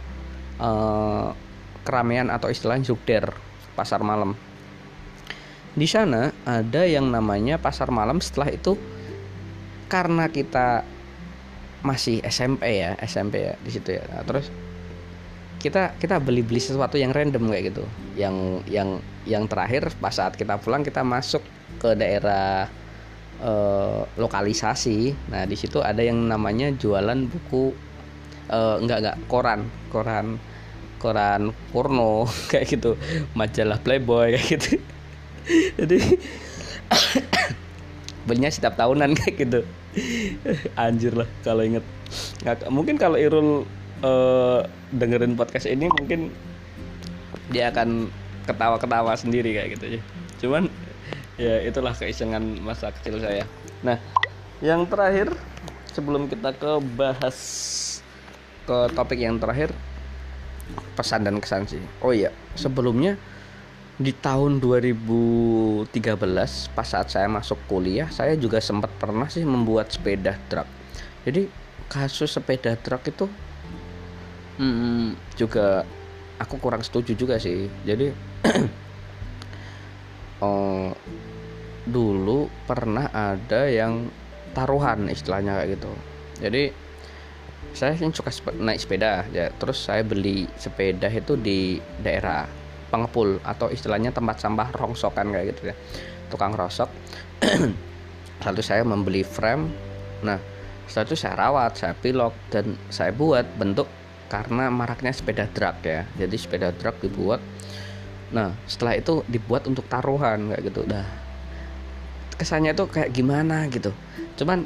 uh, 0.61 1.33
keramaian 1.81 2.29
atau 2.29 2.53
istilahnya 2.53 2.85
sukder 2.85 3.33
pasar 3.73 4.05
malam. 4.05 4.37
Di 5.73 5.87
sana 5.89 6.29
ada 6.45 6.85
yang 6.85 7.09
namanya 7.09 7.57
pasar 7.57 7.89
malam. 7.89 8.21
Setelah 8.21 8.53
itu 8.53 8.77
karena 9.89 10.29
kita 10.29 10.85
masih 11.79 12.19
SMP 12.27 12.83
ya 12.83 12.95
SMP 12.99 13.51
ya 13.51 13.53
di 13.63 13.71
situ 13.71 13.95
ya. 13.95 14.03
Nah, 14.11 14.23
terus 14.27 14.51
kita 15.59 15.95
kita 15.99 16.19
beli 16.23 16.43
beli 16.43 16.59
sesuatu 16.59 16.95
yang 16.95 17.11
random 17.11 17.51
kayak 17.51 17.75
gitu. 17.75 17.83
Yang 18.15 18.35
yang 18.67 18.89
yang 19.27 19.43
terakhir 19.47 19.91
pas 19.99 20.15
saat 20.15 20.35
kita 20.35 20.59
pulang 20.59 20.83
kita 20.83 21.03
masuk 21.03 21.43
ke 21.79 21.95
daerah 21.95 22.67
uh, 23.43 24.03
lokalisasi. 24.15 25.15
Nah 25.31 25.43
di 25.47 25.55
situ 25.55 25.79
ada 25.79 26.03
yang 26.03 26.19
namanya 26.19 26.71
jualan 26.75 27.27
buku 27.27 27.75
uh, 28.51 28.79
enggak 28.79 28.99
enggak 29.03 29.17
koran 29.27 29.61
koran 29.91 30.27
koran 30.99 31.55
porno 31.71 32.27
kayak 32.51 32.75
gitu. 32.75 32.99
Majalah 33.35 33.79
playboy 33.79 34.35
kayak 34.35 34.47
gitu. 34.47 34.71
Jadi 35.79 35.99
belinya 38.27 38.51
setiap 38.51 38.75
tahunan 38.75 39.15
kayak 39.15 39.35
gitu 39.47 39.61
anjir 40.83 41.13
lah 41.13 41.29
kalau 41.41 41.63
inget. 41.65 41.85
Mungkin 42.69 42.95
kalau 42.97 43.17
Irul 43.17 43.65
uh, 44.03 44.61
dengerin 44.93 45.37
podcast 45.37 45.69
ini 45.69 45.89
mungkin 45.89 46.33
dia 47.49 47.73
akan 47.73 48.09
ketawa-ketawa 48.45 49.13
sendiri 49.13 49.53
kayak 49.53 49.77
gitu 49.77 49.85
ya 49.97 50.01
cuman 50.39 50.71
ya 51.35 51.61
itulah 51.67 51.91
keisengan 51.91 52.41
masa 52.63 52.95
kecil 52.95 53.19
saya. 53.19 53.43
Nah 53.83 53.99
yang 54.63 54.87
terakhir 54.87 55.35
sebelum 55.91 56.31
kita 56.31 56.55
ke 56.55 56.71
bahas 56.95 57.37
ke 58.63 58.77
topik 58.95 59.19
yang 59.19 59.39
terakhir 59.39 59.75
pesan 60.95 61.27
dan 61.27 61.43
kesan 61.43 61.67
sih. 61.67 61.83
Oh 61.99 62.15
iya 62.15 62.31
sebelumnya 62.55 63.19
di 63.99 64.15
tahun 64.15 64.63
2013 64.63 65.91
pas 66.71 66.87
saat 66.87 67.11
saya 67.11 67.27
masuk 67.27 67.59
kuliah 67.67 68.07
saya 68.07 68.39
juga 68.39 68.63
sempat 68.63 68.87
pernah 68.95 69.27
sih 69.27 69.43
membuat 69.43 69.91
sepeda 69.91 70.39
truk. 70.47 70.63
Jadi 71.27 71.51
kasus 71.91 72.31
sepeda 72.31 72.79
truk 72.79 73.03
itu 73.11 73.27
hmm, 74.55 75.35
juga 75.35 75.83
aku 76.39 76.55
kurang 76.63 76.79
setuju 76.79 77.11
juga 77.11 77.35
sih. 77.43 77.67
Jadi 77.83 78.07
oh, 80.39 80.95
dulu 81.99 82.47
pernah 82.63 83.11
ada 83.11 83.67
yang 83.67 84.07
taruhan 84.55 85.11
istilahnya 85.11 85.59
kayak 85.59 85.69
gitu. 85.75 85.91
Jadi 86.39 86.63
saya 87.75 87.99
yang 87.99 88.15
suka 88.15 88.31
naik 88.55 88.79
sepeda 88.79 89.27
ya. 89.35 89.51
Terus 89.59 89.75
saya 89.75 90.07
beli 90.07 90.47
sepeda 90.55 91.11
itu 91.11 91.35
di 91.35 91.83
daerah 91.99 92.58
pengepul 92.89 93.39
atau 93.45 93.69
istilahnya 93.69 94.09
tempat 94.09 94.41
sampah 94.41 94.73
rongsokan 94.73 95.29
kayak 95.31 95.55
gitu 95.55 95.71
ya. 95.71 95.75
Tukang 96.27 96.57
rosok. 96.57 96.89
Lalu 98.45 98.61
saya 98.65 98.81
membeli 98.81 99.21
frame. 99.21 99.69
Nah 100.25 100.41
setelah 100.89 101.05
itu 101.13 101.15
saya 101.15 101.33
rawat 101.37 101.71
saya 101.77 101.93
pilok 101.93 102.33
dan 102.49 102.73
saya 102.89 103.13
buat 103.13 103.45
bentuk 103.55 103.85
karena 104.29 104.73
maraknya 104.73 105.13
sepeda 105.13 105.45
drag 105.49 105.79
ya. 105.85 106.01
Jadi 106.17 106.35
sepeda 106.35 106.73
drag 106.73 106.97
dibuat. 106.97 107.41
Nah 108.33 108.53
setelah 108.65 108.97
itu 108.97 109.21
dibuat 109.29 109.69
untuk 109.69 109.85
taruhan 109.85 110.49
kayak 110.53 110.63
gitu. 110.73 110.81
Dah 110.89 111.05
kesannya 112.39 112.71
tuh 112.71 112.87
kayak 112.87 113.11
gimana 113.11 113.67
gitu. 113.67 113.91
Cuman 114.39 114.63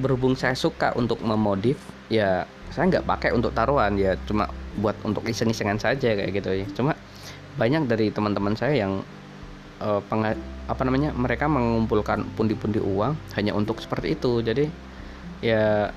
berhubung 0.00 0.34
saya 0.34 0.56
suka 0.56 0.96
untuk 0.96 1.20
memodif 1.22 1.78
ya 2.08 2.48
saya 2.72 2.90
nggak 2.90 3.06
pakai 3.06 3.30
untuk 3.32 3.52
taruhan 3.52 3.94
ya 3.96 4.16
cuma 4.26 4.48
buat 4.76 4.96
untuk 5.06 5.24
iseng-isengan 5.24 5.78
saja 5.78 6.12
kayak 6.18 6.32
gitu 6.34 6.50
ya. 6.52 6.66
Cuma 6.74 6.92
banyak 7.56 7.88
dari 7.88 8.12
teman-teman 8.12 8.54
saya 8.54 8.86
yang 8.86 9.00
uh, 9.80 10.00
penga 10.06 10.36
apa 10.66 10.82
namanya 10.82 11.14
mereka 11.14 11.46
mengumpulkan 11.46 12.26
pundi-pundi 12.34 12.80
uang 12.80 13.16
hanya 13.36 13.52
untuk 13.56 13.80
seperti 13.80 14.16
itu. 14.16 14.44
Jadi 14.44 14.68
ya 15.40 15.90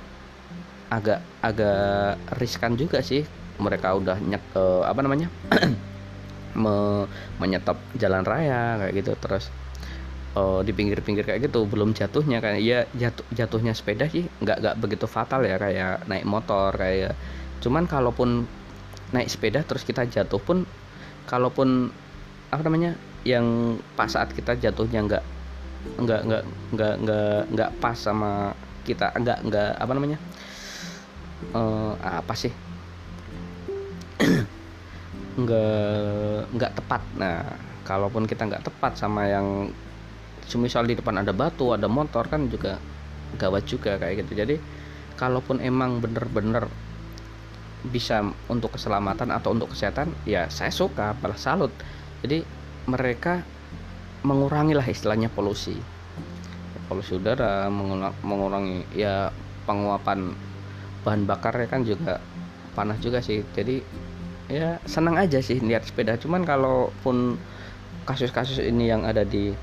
agak 0.90 1.20
agak 1.44 2.18
riskan 2.40 2.76
juga 2.80 3.04
sih. 3.04 3.24
Mereka 3.60 3.88
udah 4.00 4.18
nyek 4.24 4.44
uh, 4.56 4.88
apa 4.88 5.00
namanya 5.04 5.28
me 6.64 7.06
menyetop 7.38 7.78
jalan 8.00 8.24
raya 8.24 8.80
kayak 8.80 8.94
gitu. 9.04 9.12
Terus 9.20 9.52
uh, 10.40 10.64
di 10.64 10.72
pinggir-pinggir 10.72 11.28
kayak 11.28 11.52
gitu 11.52 11.68
belum 11.68 11.92
jatuhnya 11.92 12.40
kan. 12.40 12.56
Ya 12.56 12.88
jatuh 12.96 13.28
jatuhnya 13.36 13.76
sepeda 13.76 14.08
sih 14.08 14.32
nggak 14.40 14.58
nggak 14.64 14.76
begitu 14.80 15.06
fatal 15.12 15.44
ya 15.44 15.60
kayak 15.60 16.08
naik 16.08 16.24
motor 16.24 16.72
kayak 16.72 17.20
cuman 17.60 17.84
kalaupun 17.92 18.48
naik 19.12 19.28
sepeda 19.28 19.66
terus 19.68 19.84
kita 19.84 20.08
jatuh 20.08 20.40
pun 20.40 20.64
kalaupun 21.30 21.94
apa 22.50 22.62
namanya 22.66 22.98
yang 23.22 23.78
pas 23.94 24.10
saat 24.10 24.34
kita 24.34 24.58
jatuhnya 24.58 25.06
nggak 25.06 25.24
nggak 26.02 26.22
nggak 26.26 26.44
nggak 26.74 26.94
nggak 27.06 27.40
nggak 27.54 27.70
pas 27.78 27.96
sama 27.96 28.52
kita 28.84 29.14
nggak 29.14 29.40
nggak 29.46 29.72
apa 29.78 29.92
namanya 29.94 30.18
uh, 31.54 31.94
apa 32.02 32.34
sih 32.34 32.52
nggak 35.40 36.40
nggak 36.52 36.72
tepat. 36.76 37.02
Nah 37.16 37.46
kalaupun 37.88 38.28
kita 38.28 38.50
nggak 38.50 38.66
tepat 38.66 39.00
sama 39.00 39.30
yang 39.30 39.72
semisal 40.50 40.84
di 40.84 40.98
depan 40.98 41.22
ada 41.22 41.32
batu 41.32 41.72
ada 41.72 41.86
motor 41.86 42.26
kan 42.28 42.50
juga 42.50 42.82
gawat 43.40 43.64
juga 43.70 43.96
kayak 43.96 44.26
gitu. 44.26 44.34
Jadi 44.36 44.56
kalaupun 45.16 45.64
emang 45.64 46.02
bener-bener 46.04 46.68
bisa 47.88 48.20
untuk 48.52 48.76
keselamatan 48.76 49.32
atau 49.32 49.56
untuk 49.56 49.72
kesehatan 49.72 50.12
ya 50.28 50.52
saya 50.52 50.72
suka 50.72 51.16
malah 51.24 51.40
salut. 51.40 51.72
Jadi 52.20 52.44
mereka 52.92 53.40
mengurangi 54.28 54.76
lah 54.76 54.84
istilahnya 54.84 55.32
polusi. 55.32 55.80
Polusi 56.92 57.16
udara 57.16 57.72
mengurangi 58.26 58.84
ya 58.92 59.32
penguapan 59.64 60.34
bahan 61.06 61.24
bakarnya 61.24 61.68
kan 61.72 61.82
juga 61.88 62.20
panas 62.76 63.00
juga 63.00 63.24
sih. 63.24 63.46
Jadi 63.56 63.80
ya 64.52 64.82
senang 64.84 65.16
aja 65.16 65.40
sih 65.40 65.64
lihat 65.64 65.88
sepeda. 65.88 66.20
Cuman 66.20 66.44
kalaupun 66.44 67.40
kasus-kasus 68.04 68.60
ini 68.60 68.92
yang 68.92 69.08
ada 69.08 69.24
di 69.24 69.56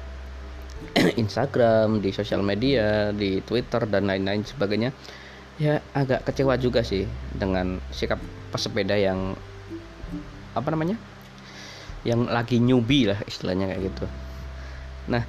Instagram 1.23 2.00
di 2.00 2.12
sosial 2.12 2.40
media 2.40 3.12
di 3.12 3.44
Twitter 3.44 3.85
dan 3.88 4.08
lain-lain 4.08 4.44
sebagainya 4.44 4.92
ya 5.56 5.80
agak 5.96 6.28
kecewa 6.28 6.60
juga 6.60 6.84
sih 6.84 7.08
dengan 7.32 7.80
sikap 7.88 8.20
pesepeda 8.52 8.96
yang 8.96 9.32
apa 10.52 10.68
namanya? 10.72 10.96
Yang 12.04 12.20
lagi 12.28 12.56
newbie 12.60 13.08
lah 13.08 13.20
istilahnya 13.25 13.72
kayak 13.72 13.82
gitu. 13.92 14.04
Nah 15.08 15.25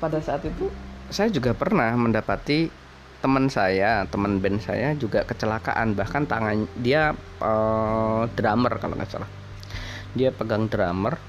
pada 0.00 0.20
saat 0.20 0.44
itu 0.44 0.68
saya 1.08 1.32
juga 1.32 1.56
pernah 1.56 1.92
mendapati 1.96 2.68
teman 3.24 3.48
saya 3.48 4.04
teman 4.08 4.40
band 4.40 4.60
saya 4.64 4.96
juga 4.96 5.24
kecelakaan. 5.28 5.92
Bahkan 5.92 6.22
tangan 6.28 6.68
dia 6.80 7.12
uh, 7.44 8.24
drummer 8.32 8.72
kalau 8.80 8.96
nggak 8.96 9.12
salah. 9.12 9.30
Dia 10.16 10.32
pegang 10.32 10.68
drummer. 10.72 11.20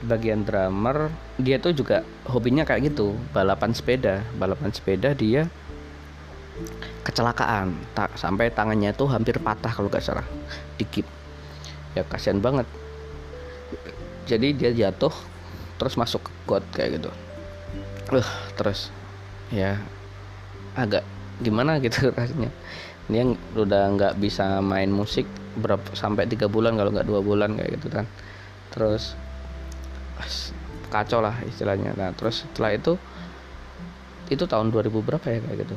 Bagian 0.00 0.48
drummer 0.48 1.12
dia 1.36 1.60
tuh 1.60 1.76
juga 1.76 2.02
hobinya 2.24 2.66
kayak 2.66 2.92
gitu 2.94 3.14
balapan 3.30 3.70
sepeda. 3.70 4.26
Balapan 4.36 4.74
sepeda 4.74 5.14
dia 5.14 5.46
kecelakaan. 7.02 7.74
Tak 7.96 8.16
sampai 8.16 8.52
tangannya 8.52 8.92
tuh 8.94 9.08
hampir 9.10 9.36
patah 9.40 9.72
kalau 9.72 9.88
gak 9.88 10.04
salah. 10.04 10.26
Dikit. 10.76 11.06
Ya 11.96 12.06
kasihan 12.06 12.38
banget. 12.38 12.66
Jadi 14.28 14.54
dia 14.54 14.70
jatuh 14.70 15.12
terus 15.80 15.96
masuk 15.96 16.22
ke 16.22 16.30
got 16.46 16.64
kayak 16.70 17.00
gitu. 17.00 17.10
Uh 18.14 18.30
terus. 18.54 18.94
Ya 19.50 19.80
agak 20.78 21.02
gimana 21.42 21.82
gitu 21.82 22.08
rasanya. 22.16 22.52
Dia 23.10 23.26
udah 23.58 23.90
nggak 23.98 24.14
bisa 24.22 24.62
main 24.62 24.92
musik 24.92 25.26
berapa 25.58 25.82
sampai 25.98 26.30
tiga 26.30 26.46
bulan 26.46 26.78
kalau 26.78 26.94
nggak 26.94 27.08
dua 27.10 27.20
bulan 27.24 27.58
kayak 27.58 27.80
gitu 27.80 27.90
kan. 27.90 28.06
Terus 28.70 29.18
kacau 30.92 31.18
lah 31.18 31.34
istilahnya. 31.42 31.96
Nah 31.98 32.14
terus 32.14 32.46
setelah 32.46 32.76
itu 32.76 32.94
itu 34.30 34.46
tahun 34.46 34.70
2000 34.70 34.94
berapa 35.02 35.26
ya 35.26 35.42
kayak 35.42 35.66
gitu 35.66 35.74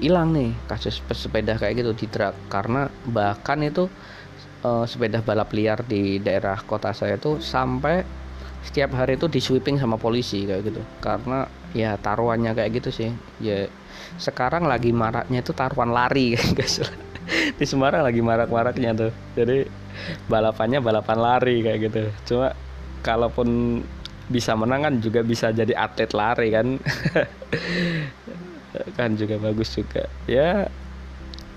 hilang 0.00 0.32
nih 0.32 0.56
kasus 0.70 1.02
pesepeda 1.04 1.60
kayak 1.60 1.84
gitu 1.84 1.92
di 1.92 2.06
truk 2.08 2.32
karena 2.48 2.88
bahkan 3.10 3.60
itu 3.60 3.92
uh, 4.64 4.84
sepeda 4.88 5.20
balap 5.20 5.52
liar 5.52 5.82
di 5.84 6.22
daerah 6.22 6.56
kota 6.64 6.94
saya 6.94 7.18
itu 7.18 7.42
sampai 7.42 8.22
setiap 8.62 8.94
hari 8.94 9.18
itu 9.18 9.26
di 9.26 9.42
sweeping 9.42 9.76
sama 9.76 9.98
polisi 9.98 10.46
kayak 10.46 10.62
gitu. 10.70 10.82
Karena 11.02 11.44
ya 11.74 11.98
taruhannya 11.98 12.54
kayak 12.54 12.70
gitu 12.82 12.90
sih. 12.94 13.10
Ya 13.42 13.66
sekarang 14.16 14.64
lagi 14.70 14.94
maraknya 14.94 15.42
itu 15.42 15.52
taruhan 15.52 15.90
lari 15.90 16.38
guys 16.56 16.80
di 17.58 17.64
Semarang 17.66 18.06
lagi 18.06 18.22
marak-maraknya 18.22 18.90
tuh. 18.94 19.12
Jadi 19.34 19.66
balapannya 20.30 20.78
balapan 20.78 21.18
lari 21.18 21.56
kayak 21.66 21.78
gitu. 21.90 22.02
Cuma 22.32 22.54
kalaupun 23.02 23.82
bisa 24.30 24.54
menang 24.54 24.86
kan 24.86 24.94
juga 25.02 25.20
bisa 25.20 25.52
jadi 25.52 25.76
atlet 25.76 26.08
lari 26.14 26.48
kan 26.54 26.78
kan 28.96 29.14
juga 29.14 29.38
bagus 29.38 29.72
juga. 29.74 30.06
Ya 30.26 30.68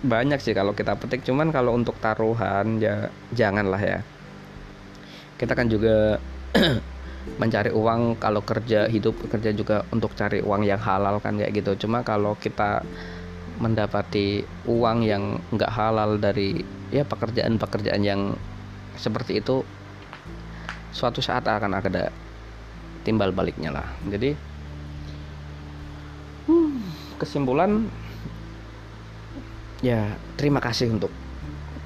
banyak 0.05 0.37
sih 0.41 0.53
kalau 0.53 0.77
kita 0.77 0.95
petik. 0.97 1.25
Cuman 1.25 1.49
kalau 1.49 1.73
untuk 1.73 1.97
taruhan 1.97 2.77
ya 2.77 3.09
janganlah 3.33 3.81
ya. 3.81 3.99
Kita 5.35 5.57
kan 5.57 5.67
juga 5.67 6.21
mencari 7.41 7.73
uang 7.73 8.21
kalau 8.21 8.45
kerja 8.45 8.85
hidup 8.85 9.17
kerja 9.27 9.49
juga 9.51 9.81
untuk 9.89 10.13
cari 10.13 10.39
uang 10.45 10.63
yang 10.63 10.79
halal 10.79 11.17
kan 11.19 11.35
kayak 11.35 11.53
gitu. 11.57 11.87
Cuma 11.87 12.05
kalau 12.05 12.37
kita 12.37 12.85
mendapati 13.55 14.43
uang 14.67 15.07
yang 15.07 15.39
nggak 15.55 15.71
halal 15.71 16.19
dari 16.19 16.59
ya 16.91 17.07
pekerjaan-pekerjaan 17.07 18.03
yang 18.03 18.35
seperti 18.99 19.39
itu 19.39 19.63
suatu 20.95 21.19
saat 21.19 21.43
akan 21.47 21.79
ada 21.79 22.11
timbal 23.03 23.31
baliknya 23.35 23.71
lah. 23.71 23.87
Jadi 24.07 24.54
kesimpulan 27.25 27.89
ya 29.81 30.13
terima 30.37 30.61
kasih 30.61 30.93
untuk 30.93 31.09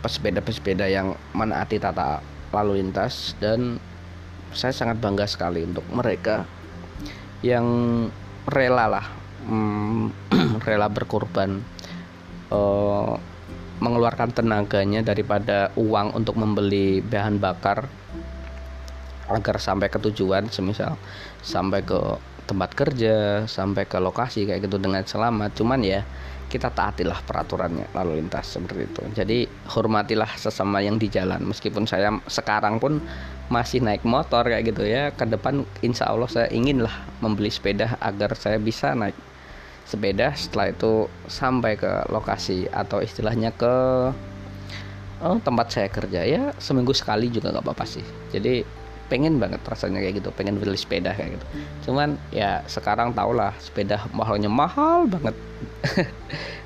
pesepeda-pesepeda 0.04 0.92
yang 0.92 1.16
menaati 1.32 1.80
tata 1.80 2.20
lalu 2.52 2.84
lintas 2.84 3.40
dan 3.40 3.80
saya 4.52 4.76
sangat 4.76 5.00
bangga 5.00 5.24
sekali 5.24 5.64
untuk 5.64 5.88
mereka 5.96 6.44
yang 7.40 7.66
rela 8.52 8.86
lah 8.92 9.06
hmm, 9.48 10.12
rela 10.68 10.92
berkorban 10.92 11.64
uh, 12.52 13.16
mengeluarkan 13.80 14.36
tenaganya 14.36 15.00
daripada 15.08 15.72
uang 15.80 16.20
untuk 16.20 16.36
membeli 16.36 17.00
bahan 17.00 17.40
bakar 17.40 17.88
agar 19.32 19.56
sampai 19.62 19.88
ke 19.88 20.02
tujuan 20.10 20.52
semisal 20.52 21.00
sampai 21.40 21.86
ke 21.86 21.96
tempat 22.50 22.74
kerja 22.74 23.46
sampai 23.46 23.86
ke 23.86 24.02
lokasi 24.02 24.50
kayak 24.50 24.66
gitu 24.66 24.82
dengan 24.82 25.06
selamat. 25.06 25.54
Cuman 25.54 25.86
ya 25.86 26.02
kita 26.50 26.74
taatilah 26.74 27.22
peraturannya 27.22 27.94
lalu 27.94 28.18
lintas 28.18 28.58
seperti 28.58 28.90
itu. 28.90 29.02
Jadi 29.14 29.38
hormatilah 29.70 30.34
sesama 30.34 30.82
yang 30.82 30.98
di 30.98 31.06
jalan. 31.06 31.46
Meskipun 31.46 31.86
saya 31.86 32.10
sekarang 32.26 32.82
pun 32.82 32.98
masih 33.54 33.86
naik 33.86 34.02
motor 34.02 34.46
kayak 34.46 34.74
gitu 34.74 34.86
ya 34.86 35.10
ke 35.14 35.26
depan 35.26 35.66
insya 35.82 36.10
Allah 36.10 36.30
saya 36.30 36.50
inginlah 36.54 36.94
membeli 37.22 37.50
sepeda 37.50 37.98
agar 38.02 38.34
saya 38.34 38.58
bisa 38.58 38.98
naik 38.98 39.14
sepeda. 39.86 40.34
Setelah 40.34 40.74
itu 40.74 41.06
sampai 41.30 41.78
ke 41.78 42.10
lokasi 42.10 42.66
atau 42.74 42.98
istilahnya 43.06 43.54
ke 43.54 43.74
oh, 45.22 45.38
tempat 45.46 45.70
saya 45.70 45.88
kerja. 45.94 46.26
Ya 46.26 46.50
seminggu 46.58 46.98
sekali 46.98 47.30
juga 47.30 47.54
nggak 47.54 47.62
apa-apa 47.62 47.86
sih. 47.86 48.06
Jadi 48.34 48.79
pengen 49.10 49.42
banget 49.42 49.60
rasanya 49.66 50.00
kayak 50.00 50.22
gitu 50.22 50.30
pengen 50.32 50.62
beli 50.62 50.78
sepeda 50.78 51.12
kayak 51.18 51.36
gitu. 51.36 51.46
Cuman 51.90 52.16
ya 52.30 52.62
sekarang 52.70 53.12
tau 53.18 53.34
lah 53.34 53.52
sepeda 53.58 54.06
mahalnya 54.14 54.48
mahal 54.48 55.10
banget. 55.10 55.36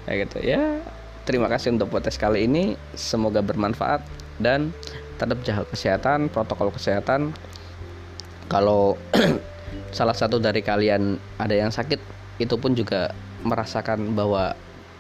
Kayak 0.04 0.18
gitu. 0.28 0.38
Ya 0.44 0.84
terima 1.24 1.48
kasih 1.48 1.72
untuk 1.72 1.88
podcast 1.88 2.20
kali 2.20 2.46
ini. 2.46 2.76
Semoga 2.94 3.40
bermanfaat 3.40 4.04
dan 4.44 4.76
tetap 5.16 5.40
jaga 5.48 5.64
kesehatan 5.72 6.28
protokol 6.28 6.70
kesehatan. 6.76 7.32
Kalau 8.52 9.00
salah 9.98 10.14
satu 10.14 10.38
dari 10.38 10.60
kalian 10.60 11.16
ada 11.40 11.56
yang 11.56 11.72
sakit 11.72 11.98
itu 12.44 12.56
pun 12.60 12.76
juga 12.76 13.16
merasakan 13.48 14.12
bahwa 14.12 14.52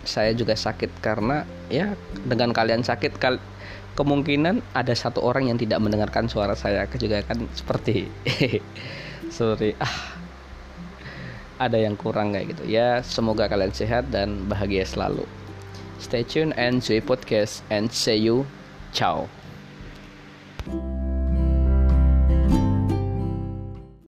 saya 0.03 0.35
juga 0.35 0.55
sakit 0.55 0.99
karena 0.99 1.47
ya 1.71 1.95
dengan 2.27 2.51
kalian 2.51 2.83
sakit 2.83 3.19
kemungkinan 3.93 4.61
ada 4.73 4.93
satu 4.93 5.21
orang 5.21 5.49
yang 5.49 5.57
tidak 5.57 5.81
mendengarkan 5.81 6.25
suara 6.25 6.57
saya 6.57 6.85
juga 6.97 7.21
kan 7.25 7.45
seperti 7.53 8.09
sorry. 9.37 9.77
Ah. 9.81 10.21
Ada 11.61 11.79
yang 11.79 11.95
kurang 11.95 12.33
kayak 12.33 12.57
gitu. 12.57 12.63
Ya 12.67 12.99
semoga 13.05 13.45
kalian 13.47 13.71
sehat 13.71 14.09
dan 14.09 14.49
bahagia 14.49 14.83
selalu. 14.83 15.23
Stay 16.01 16.25
tune 16.25 16.51
and 16.59 16.81
enjoy 16.83 16.99
podcast 16.99 17.63
and 17.71 17.87
see 17.93 18.19
you. 18.19 18.43
Ciao 18.91 19.29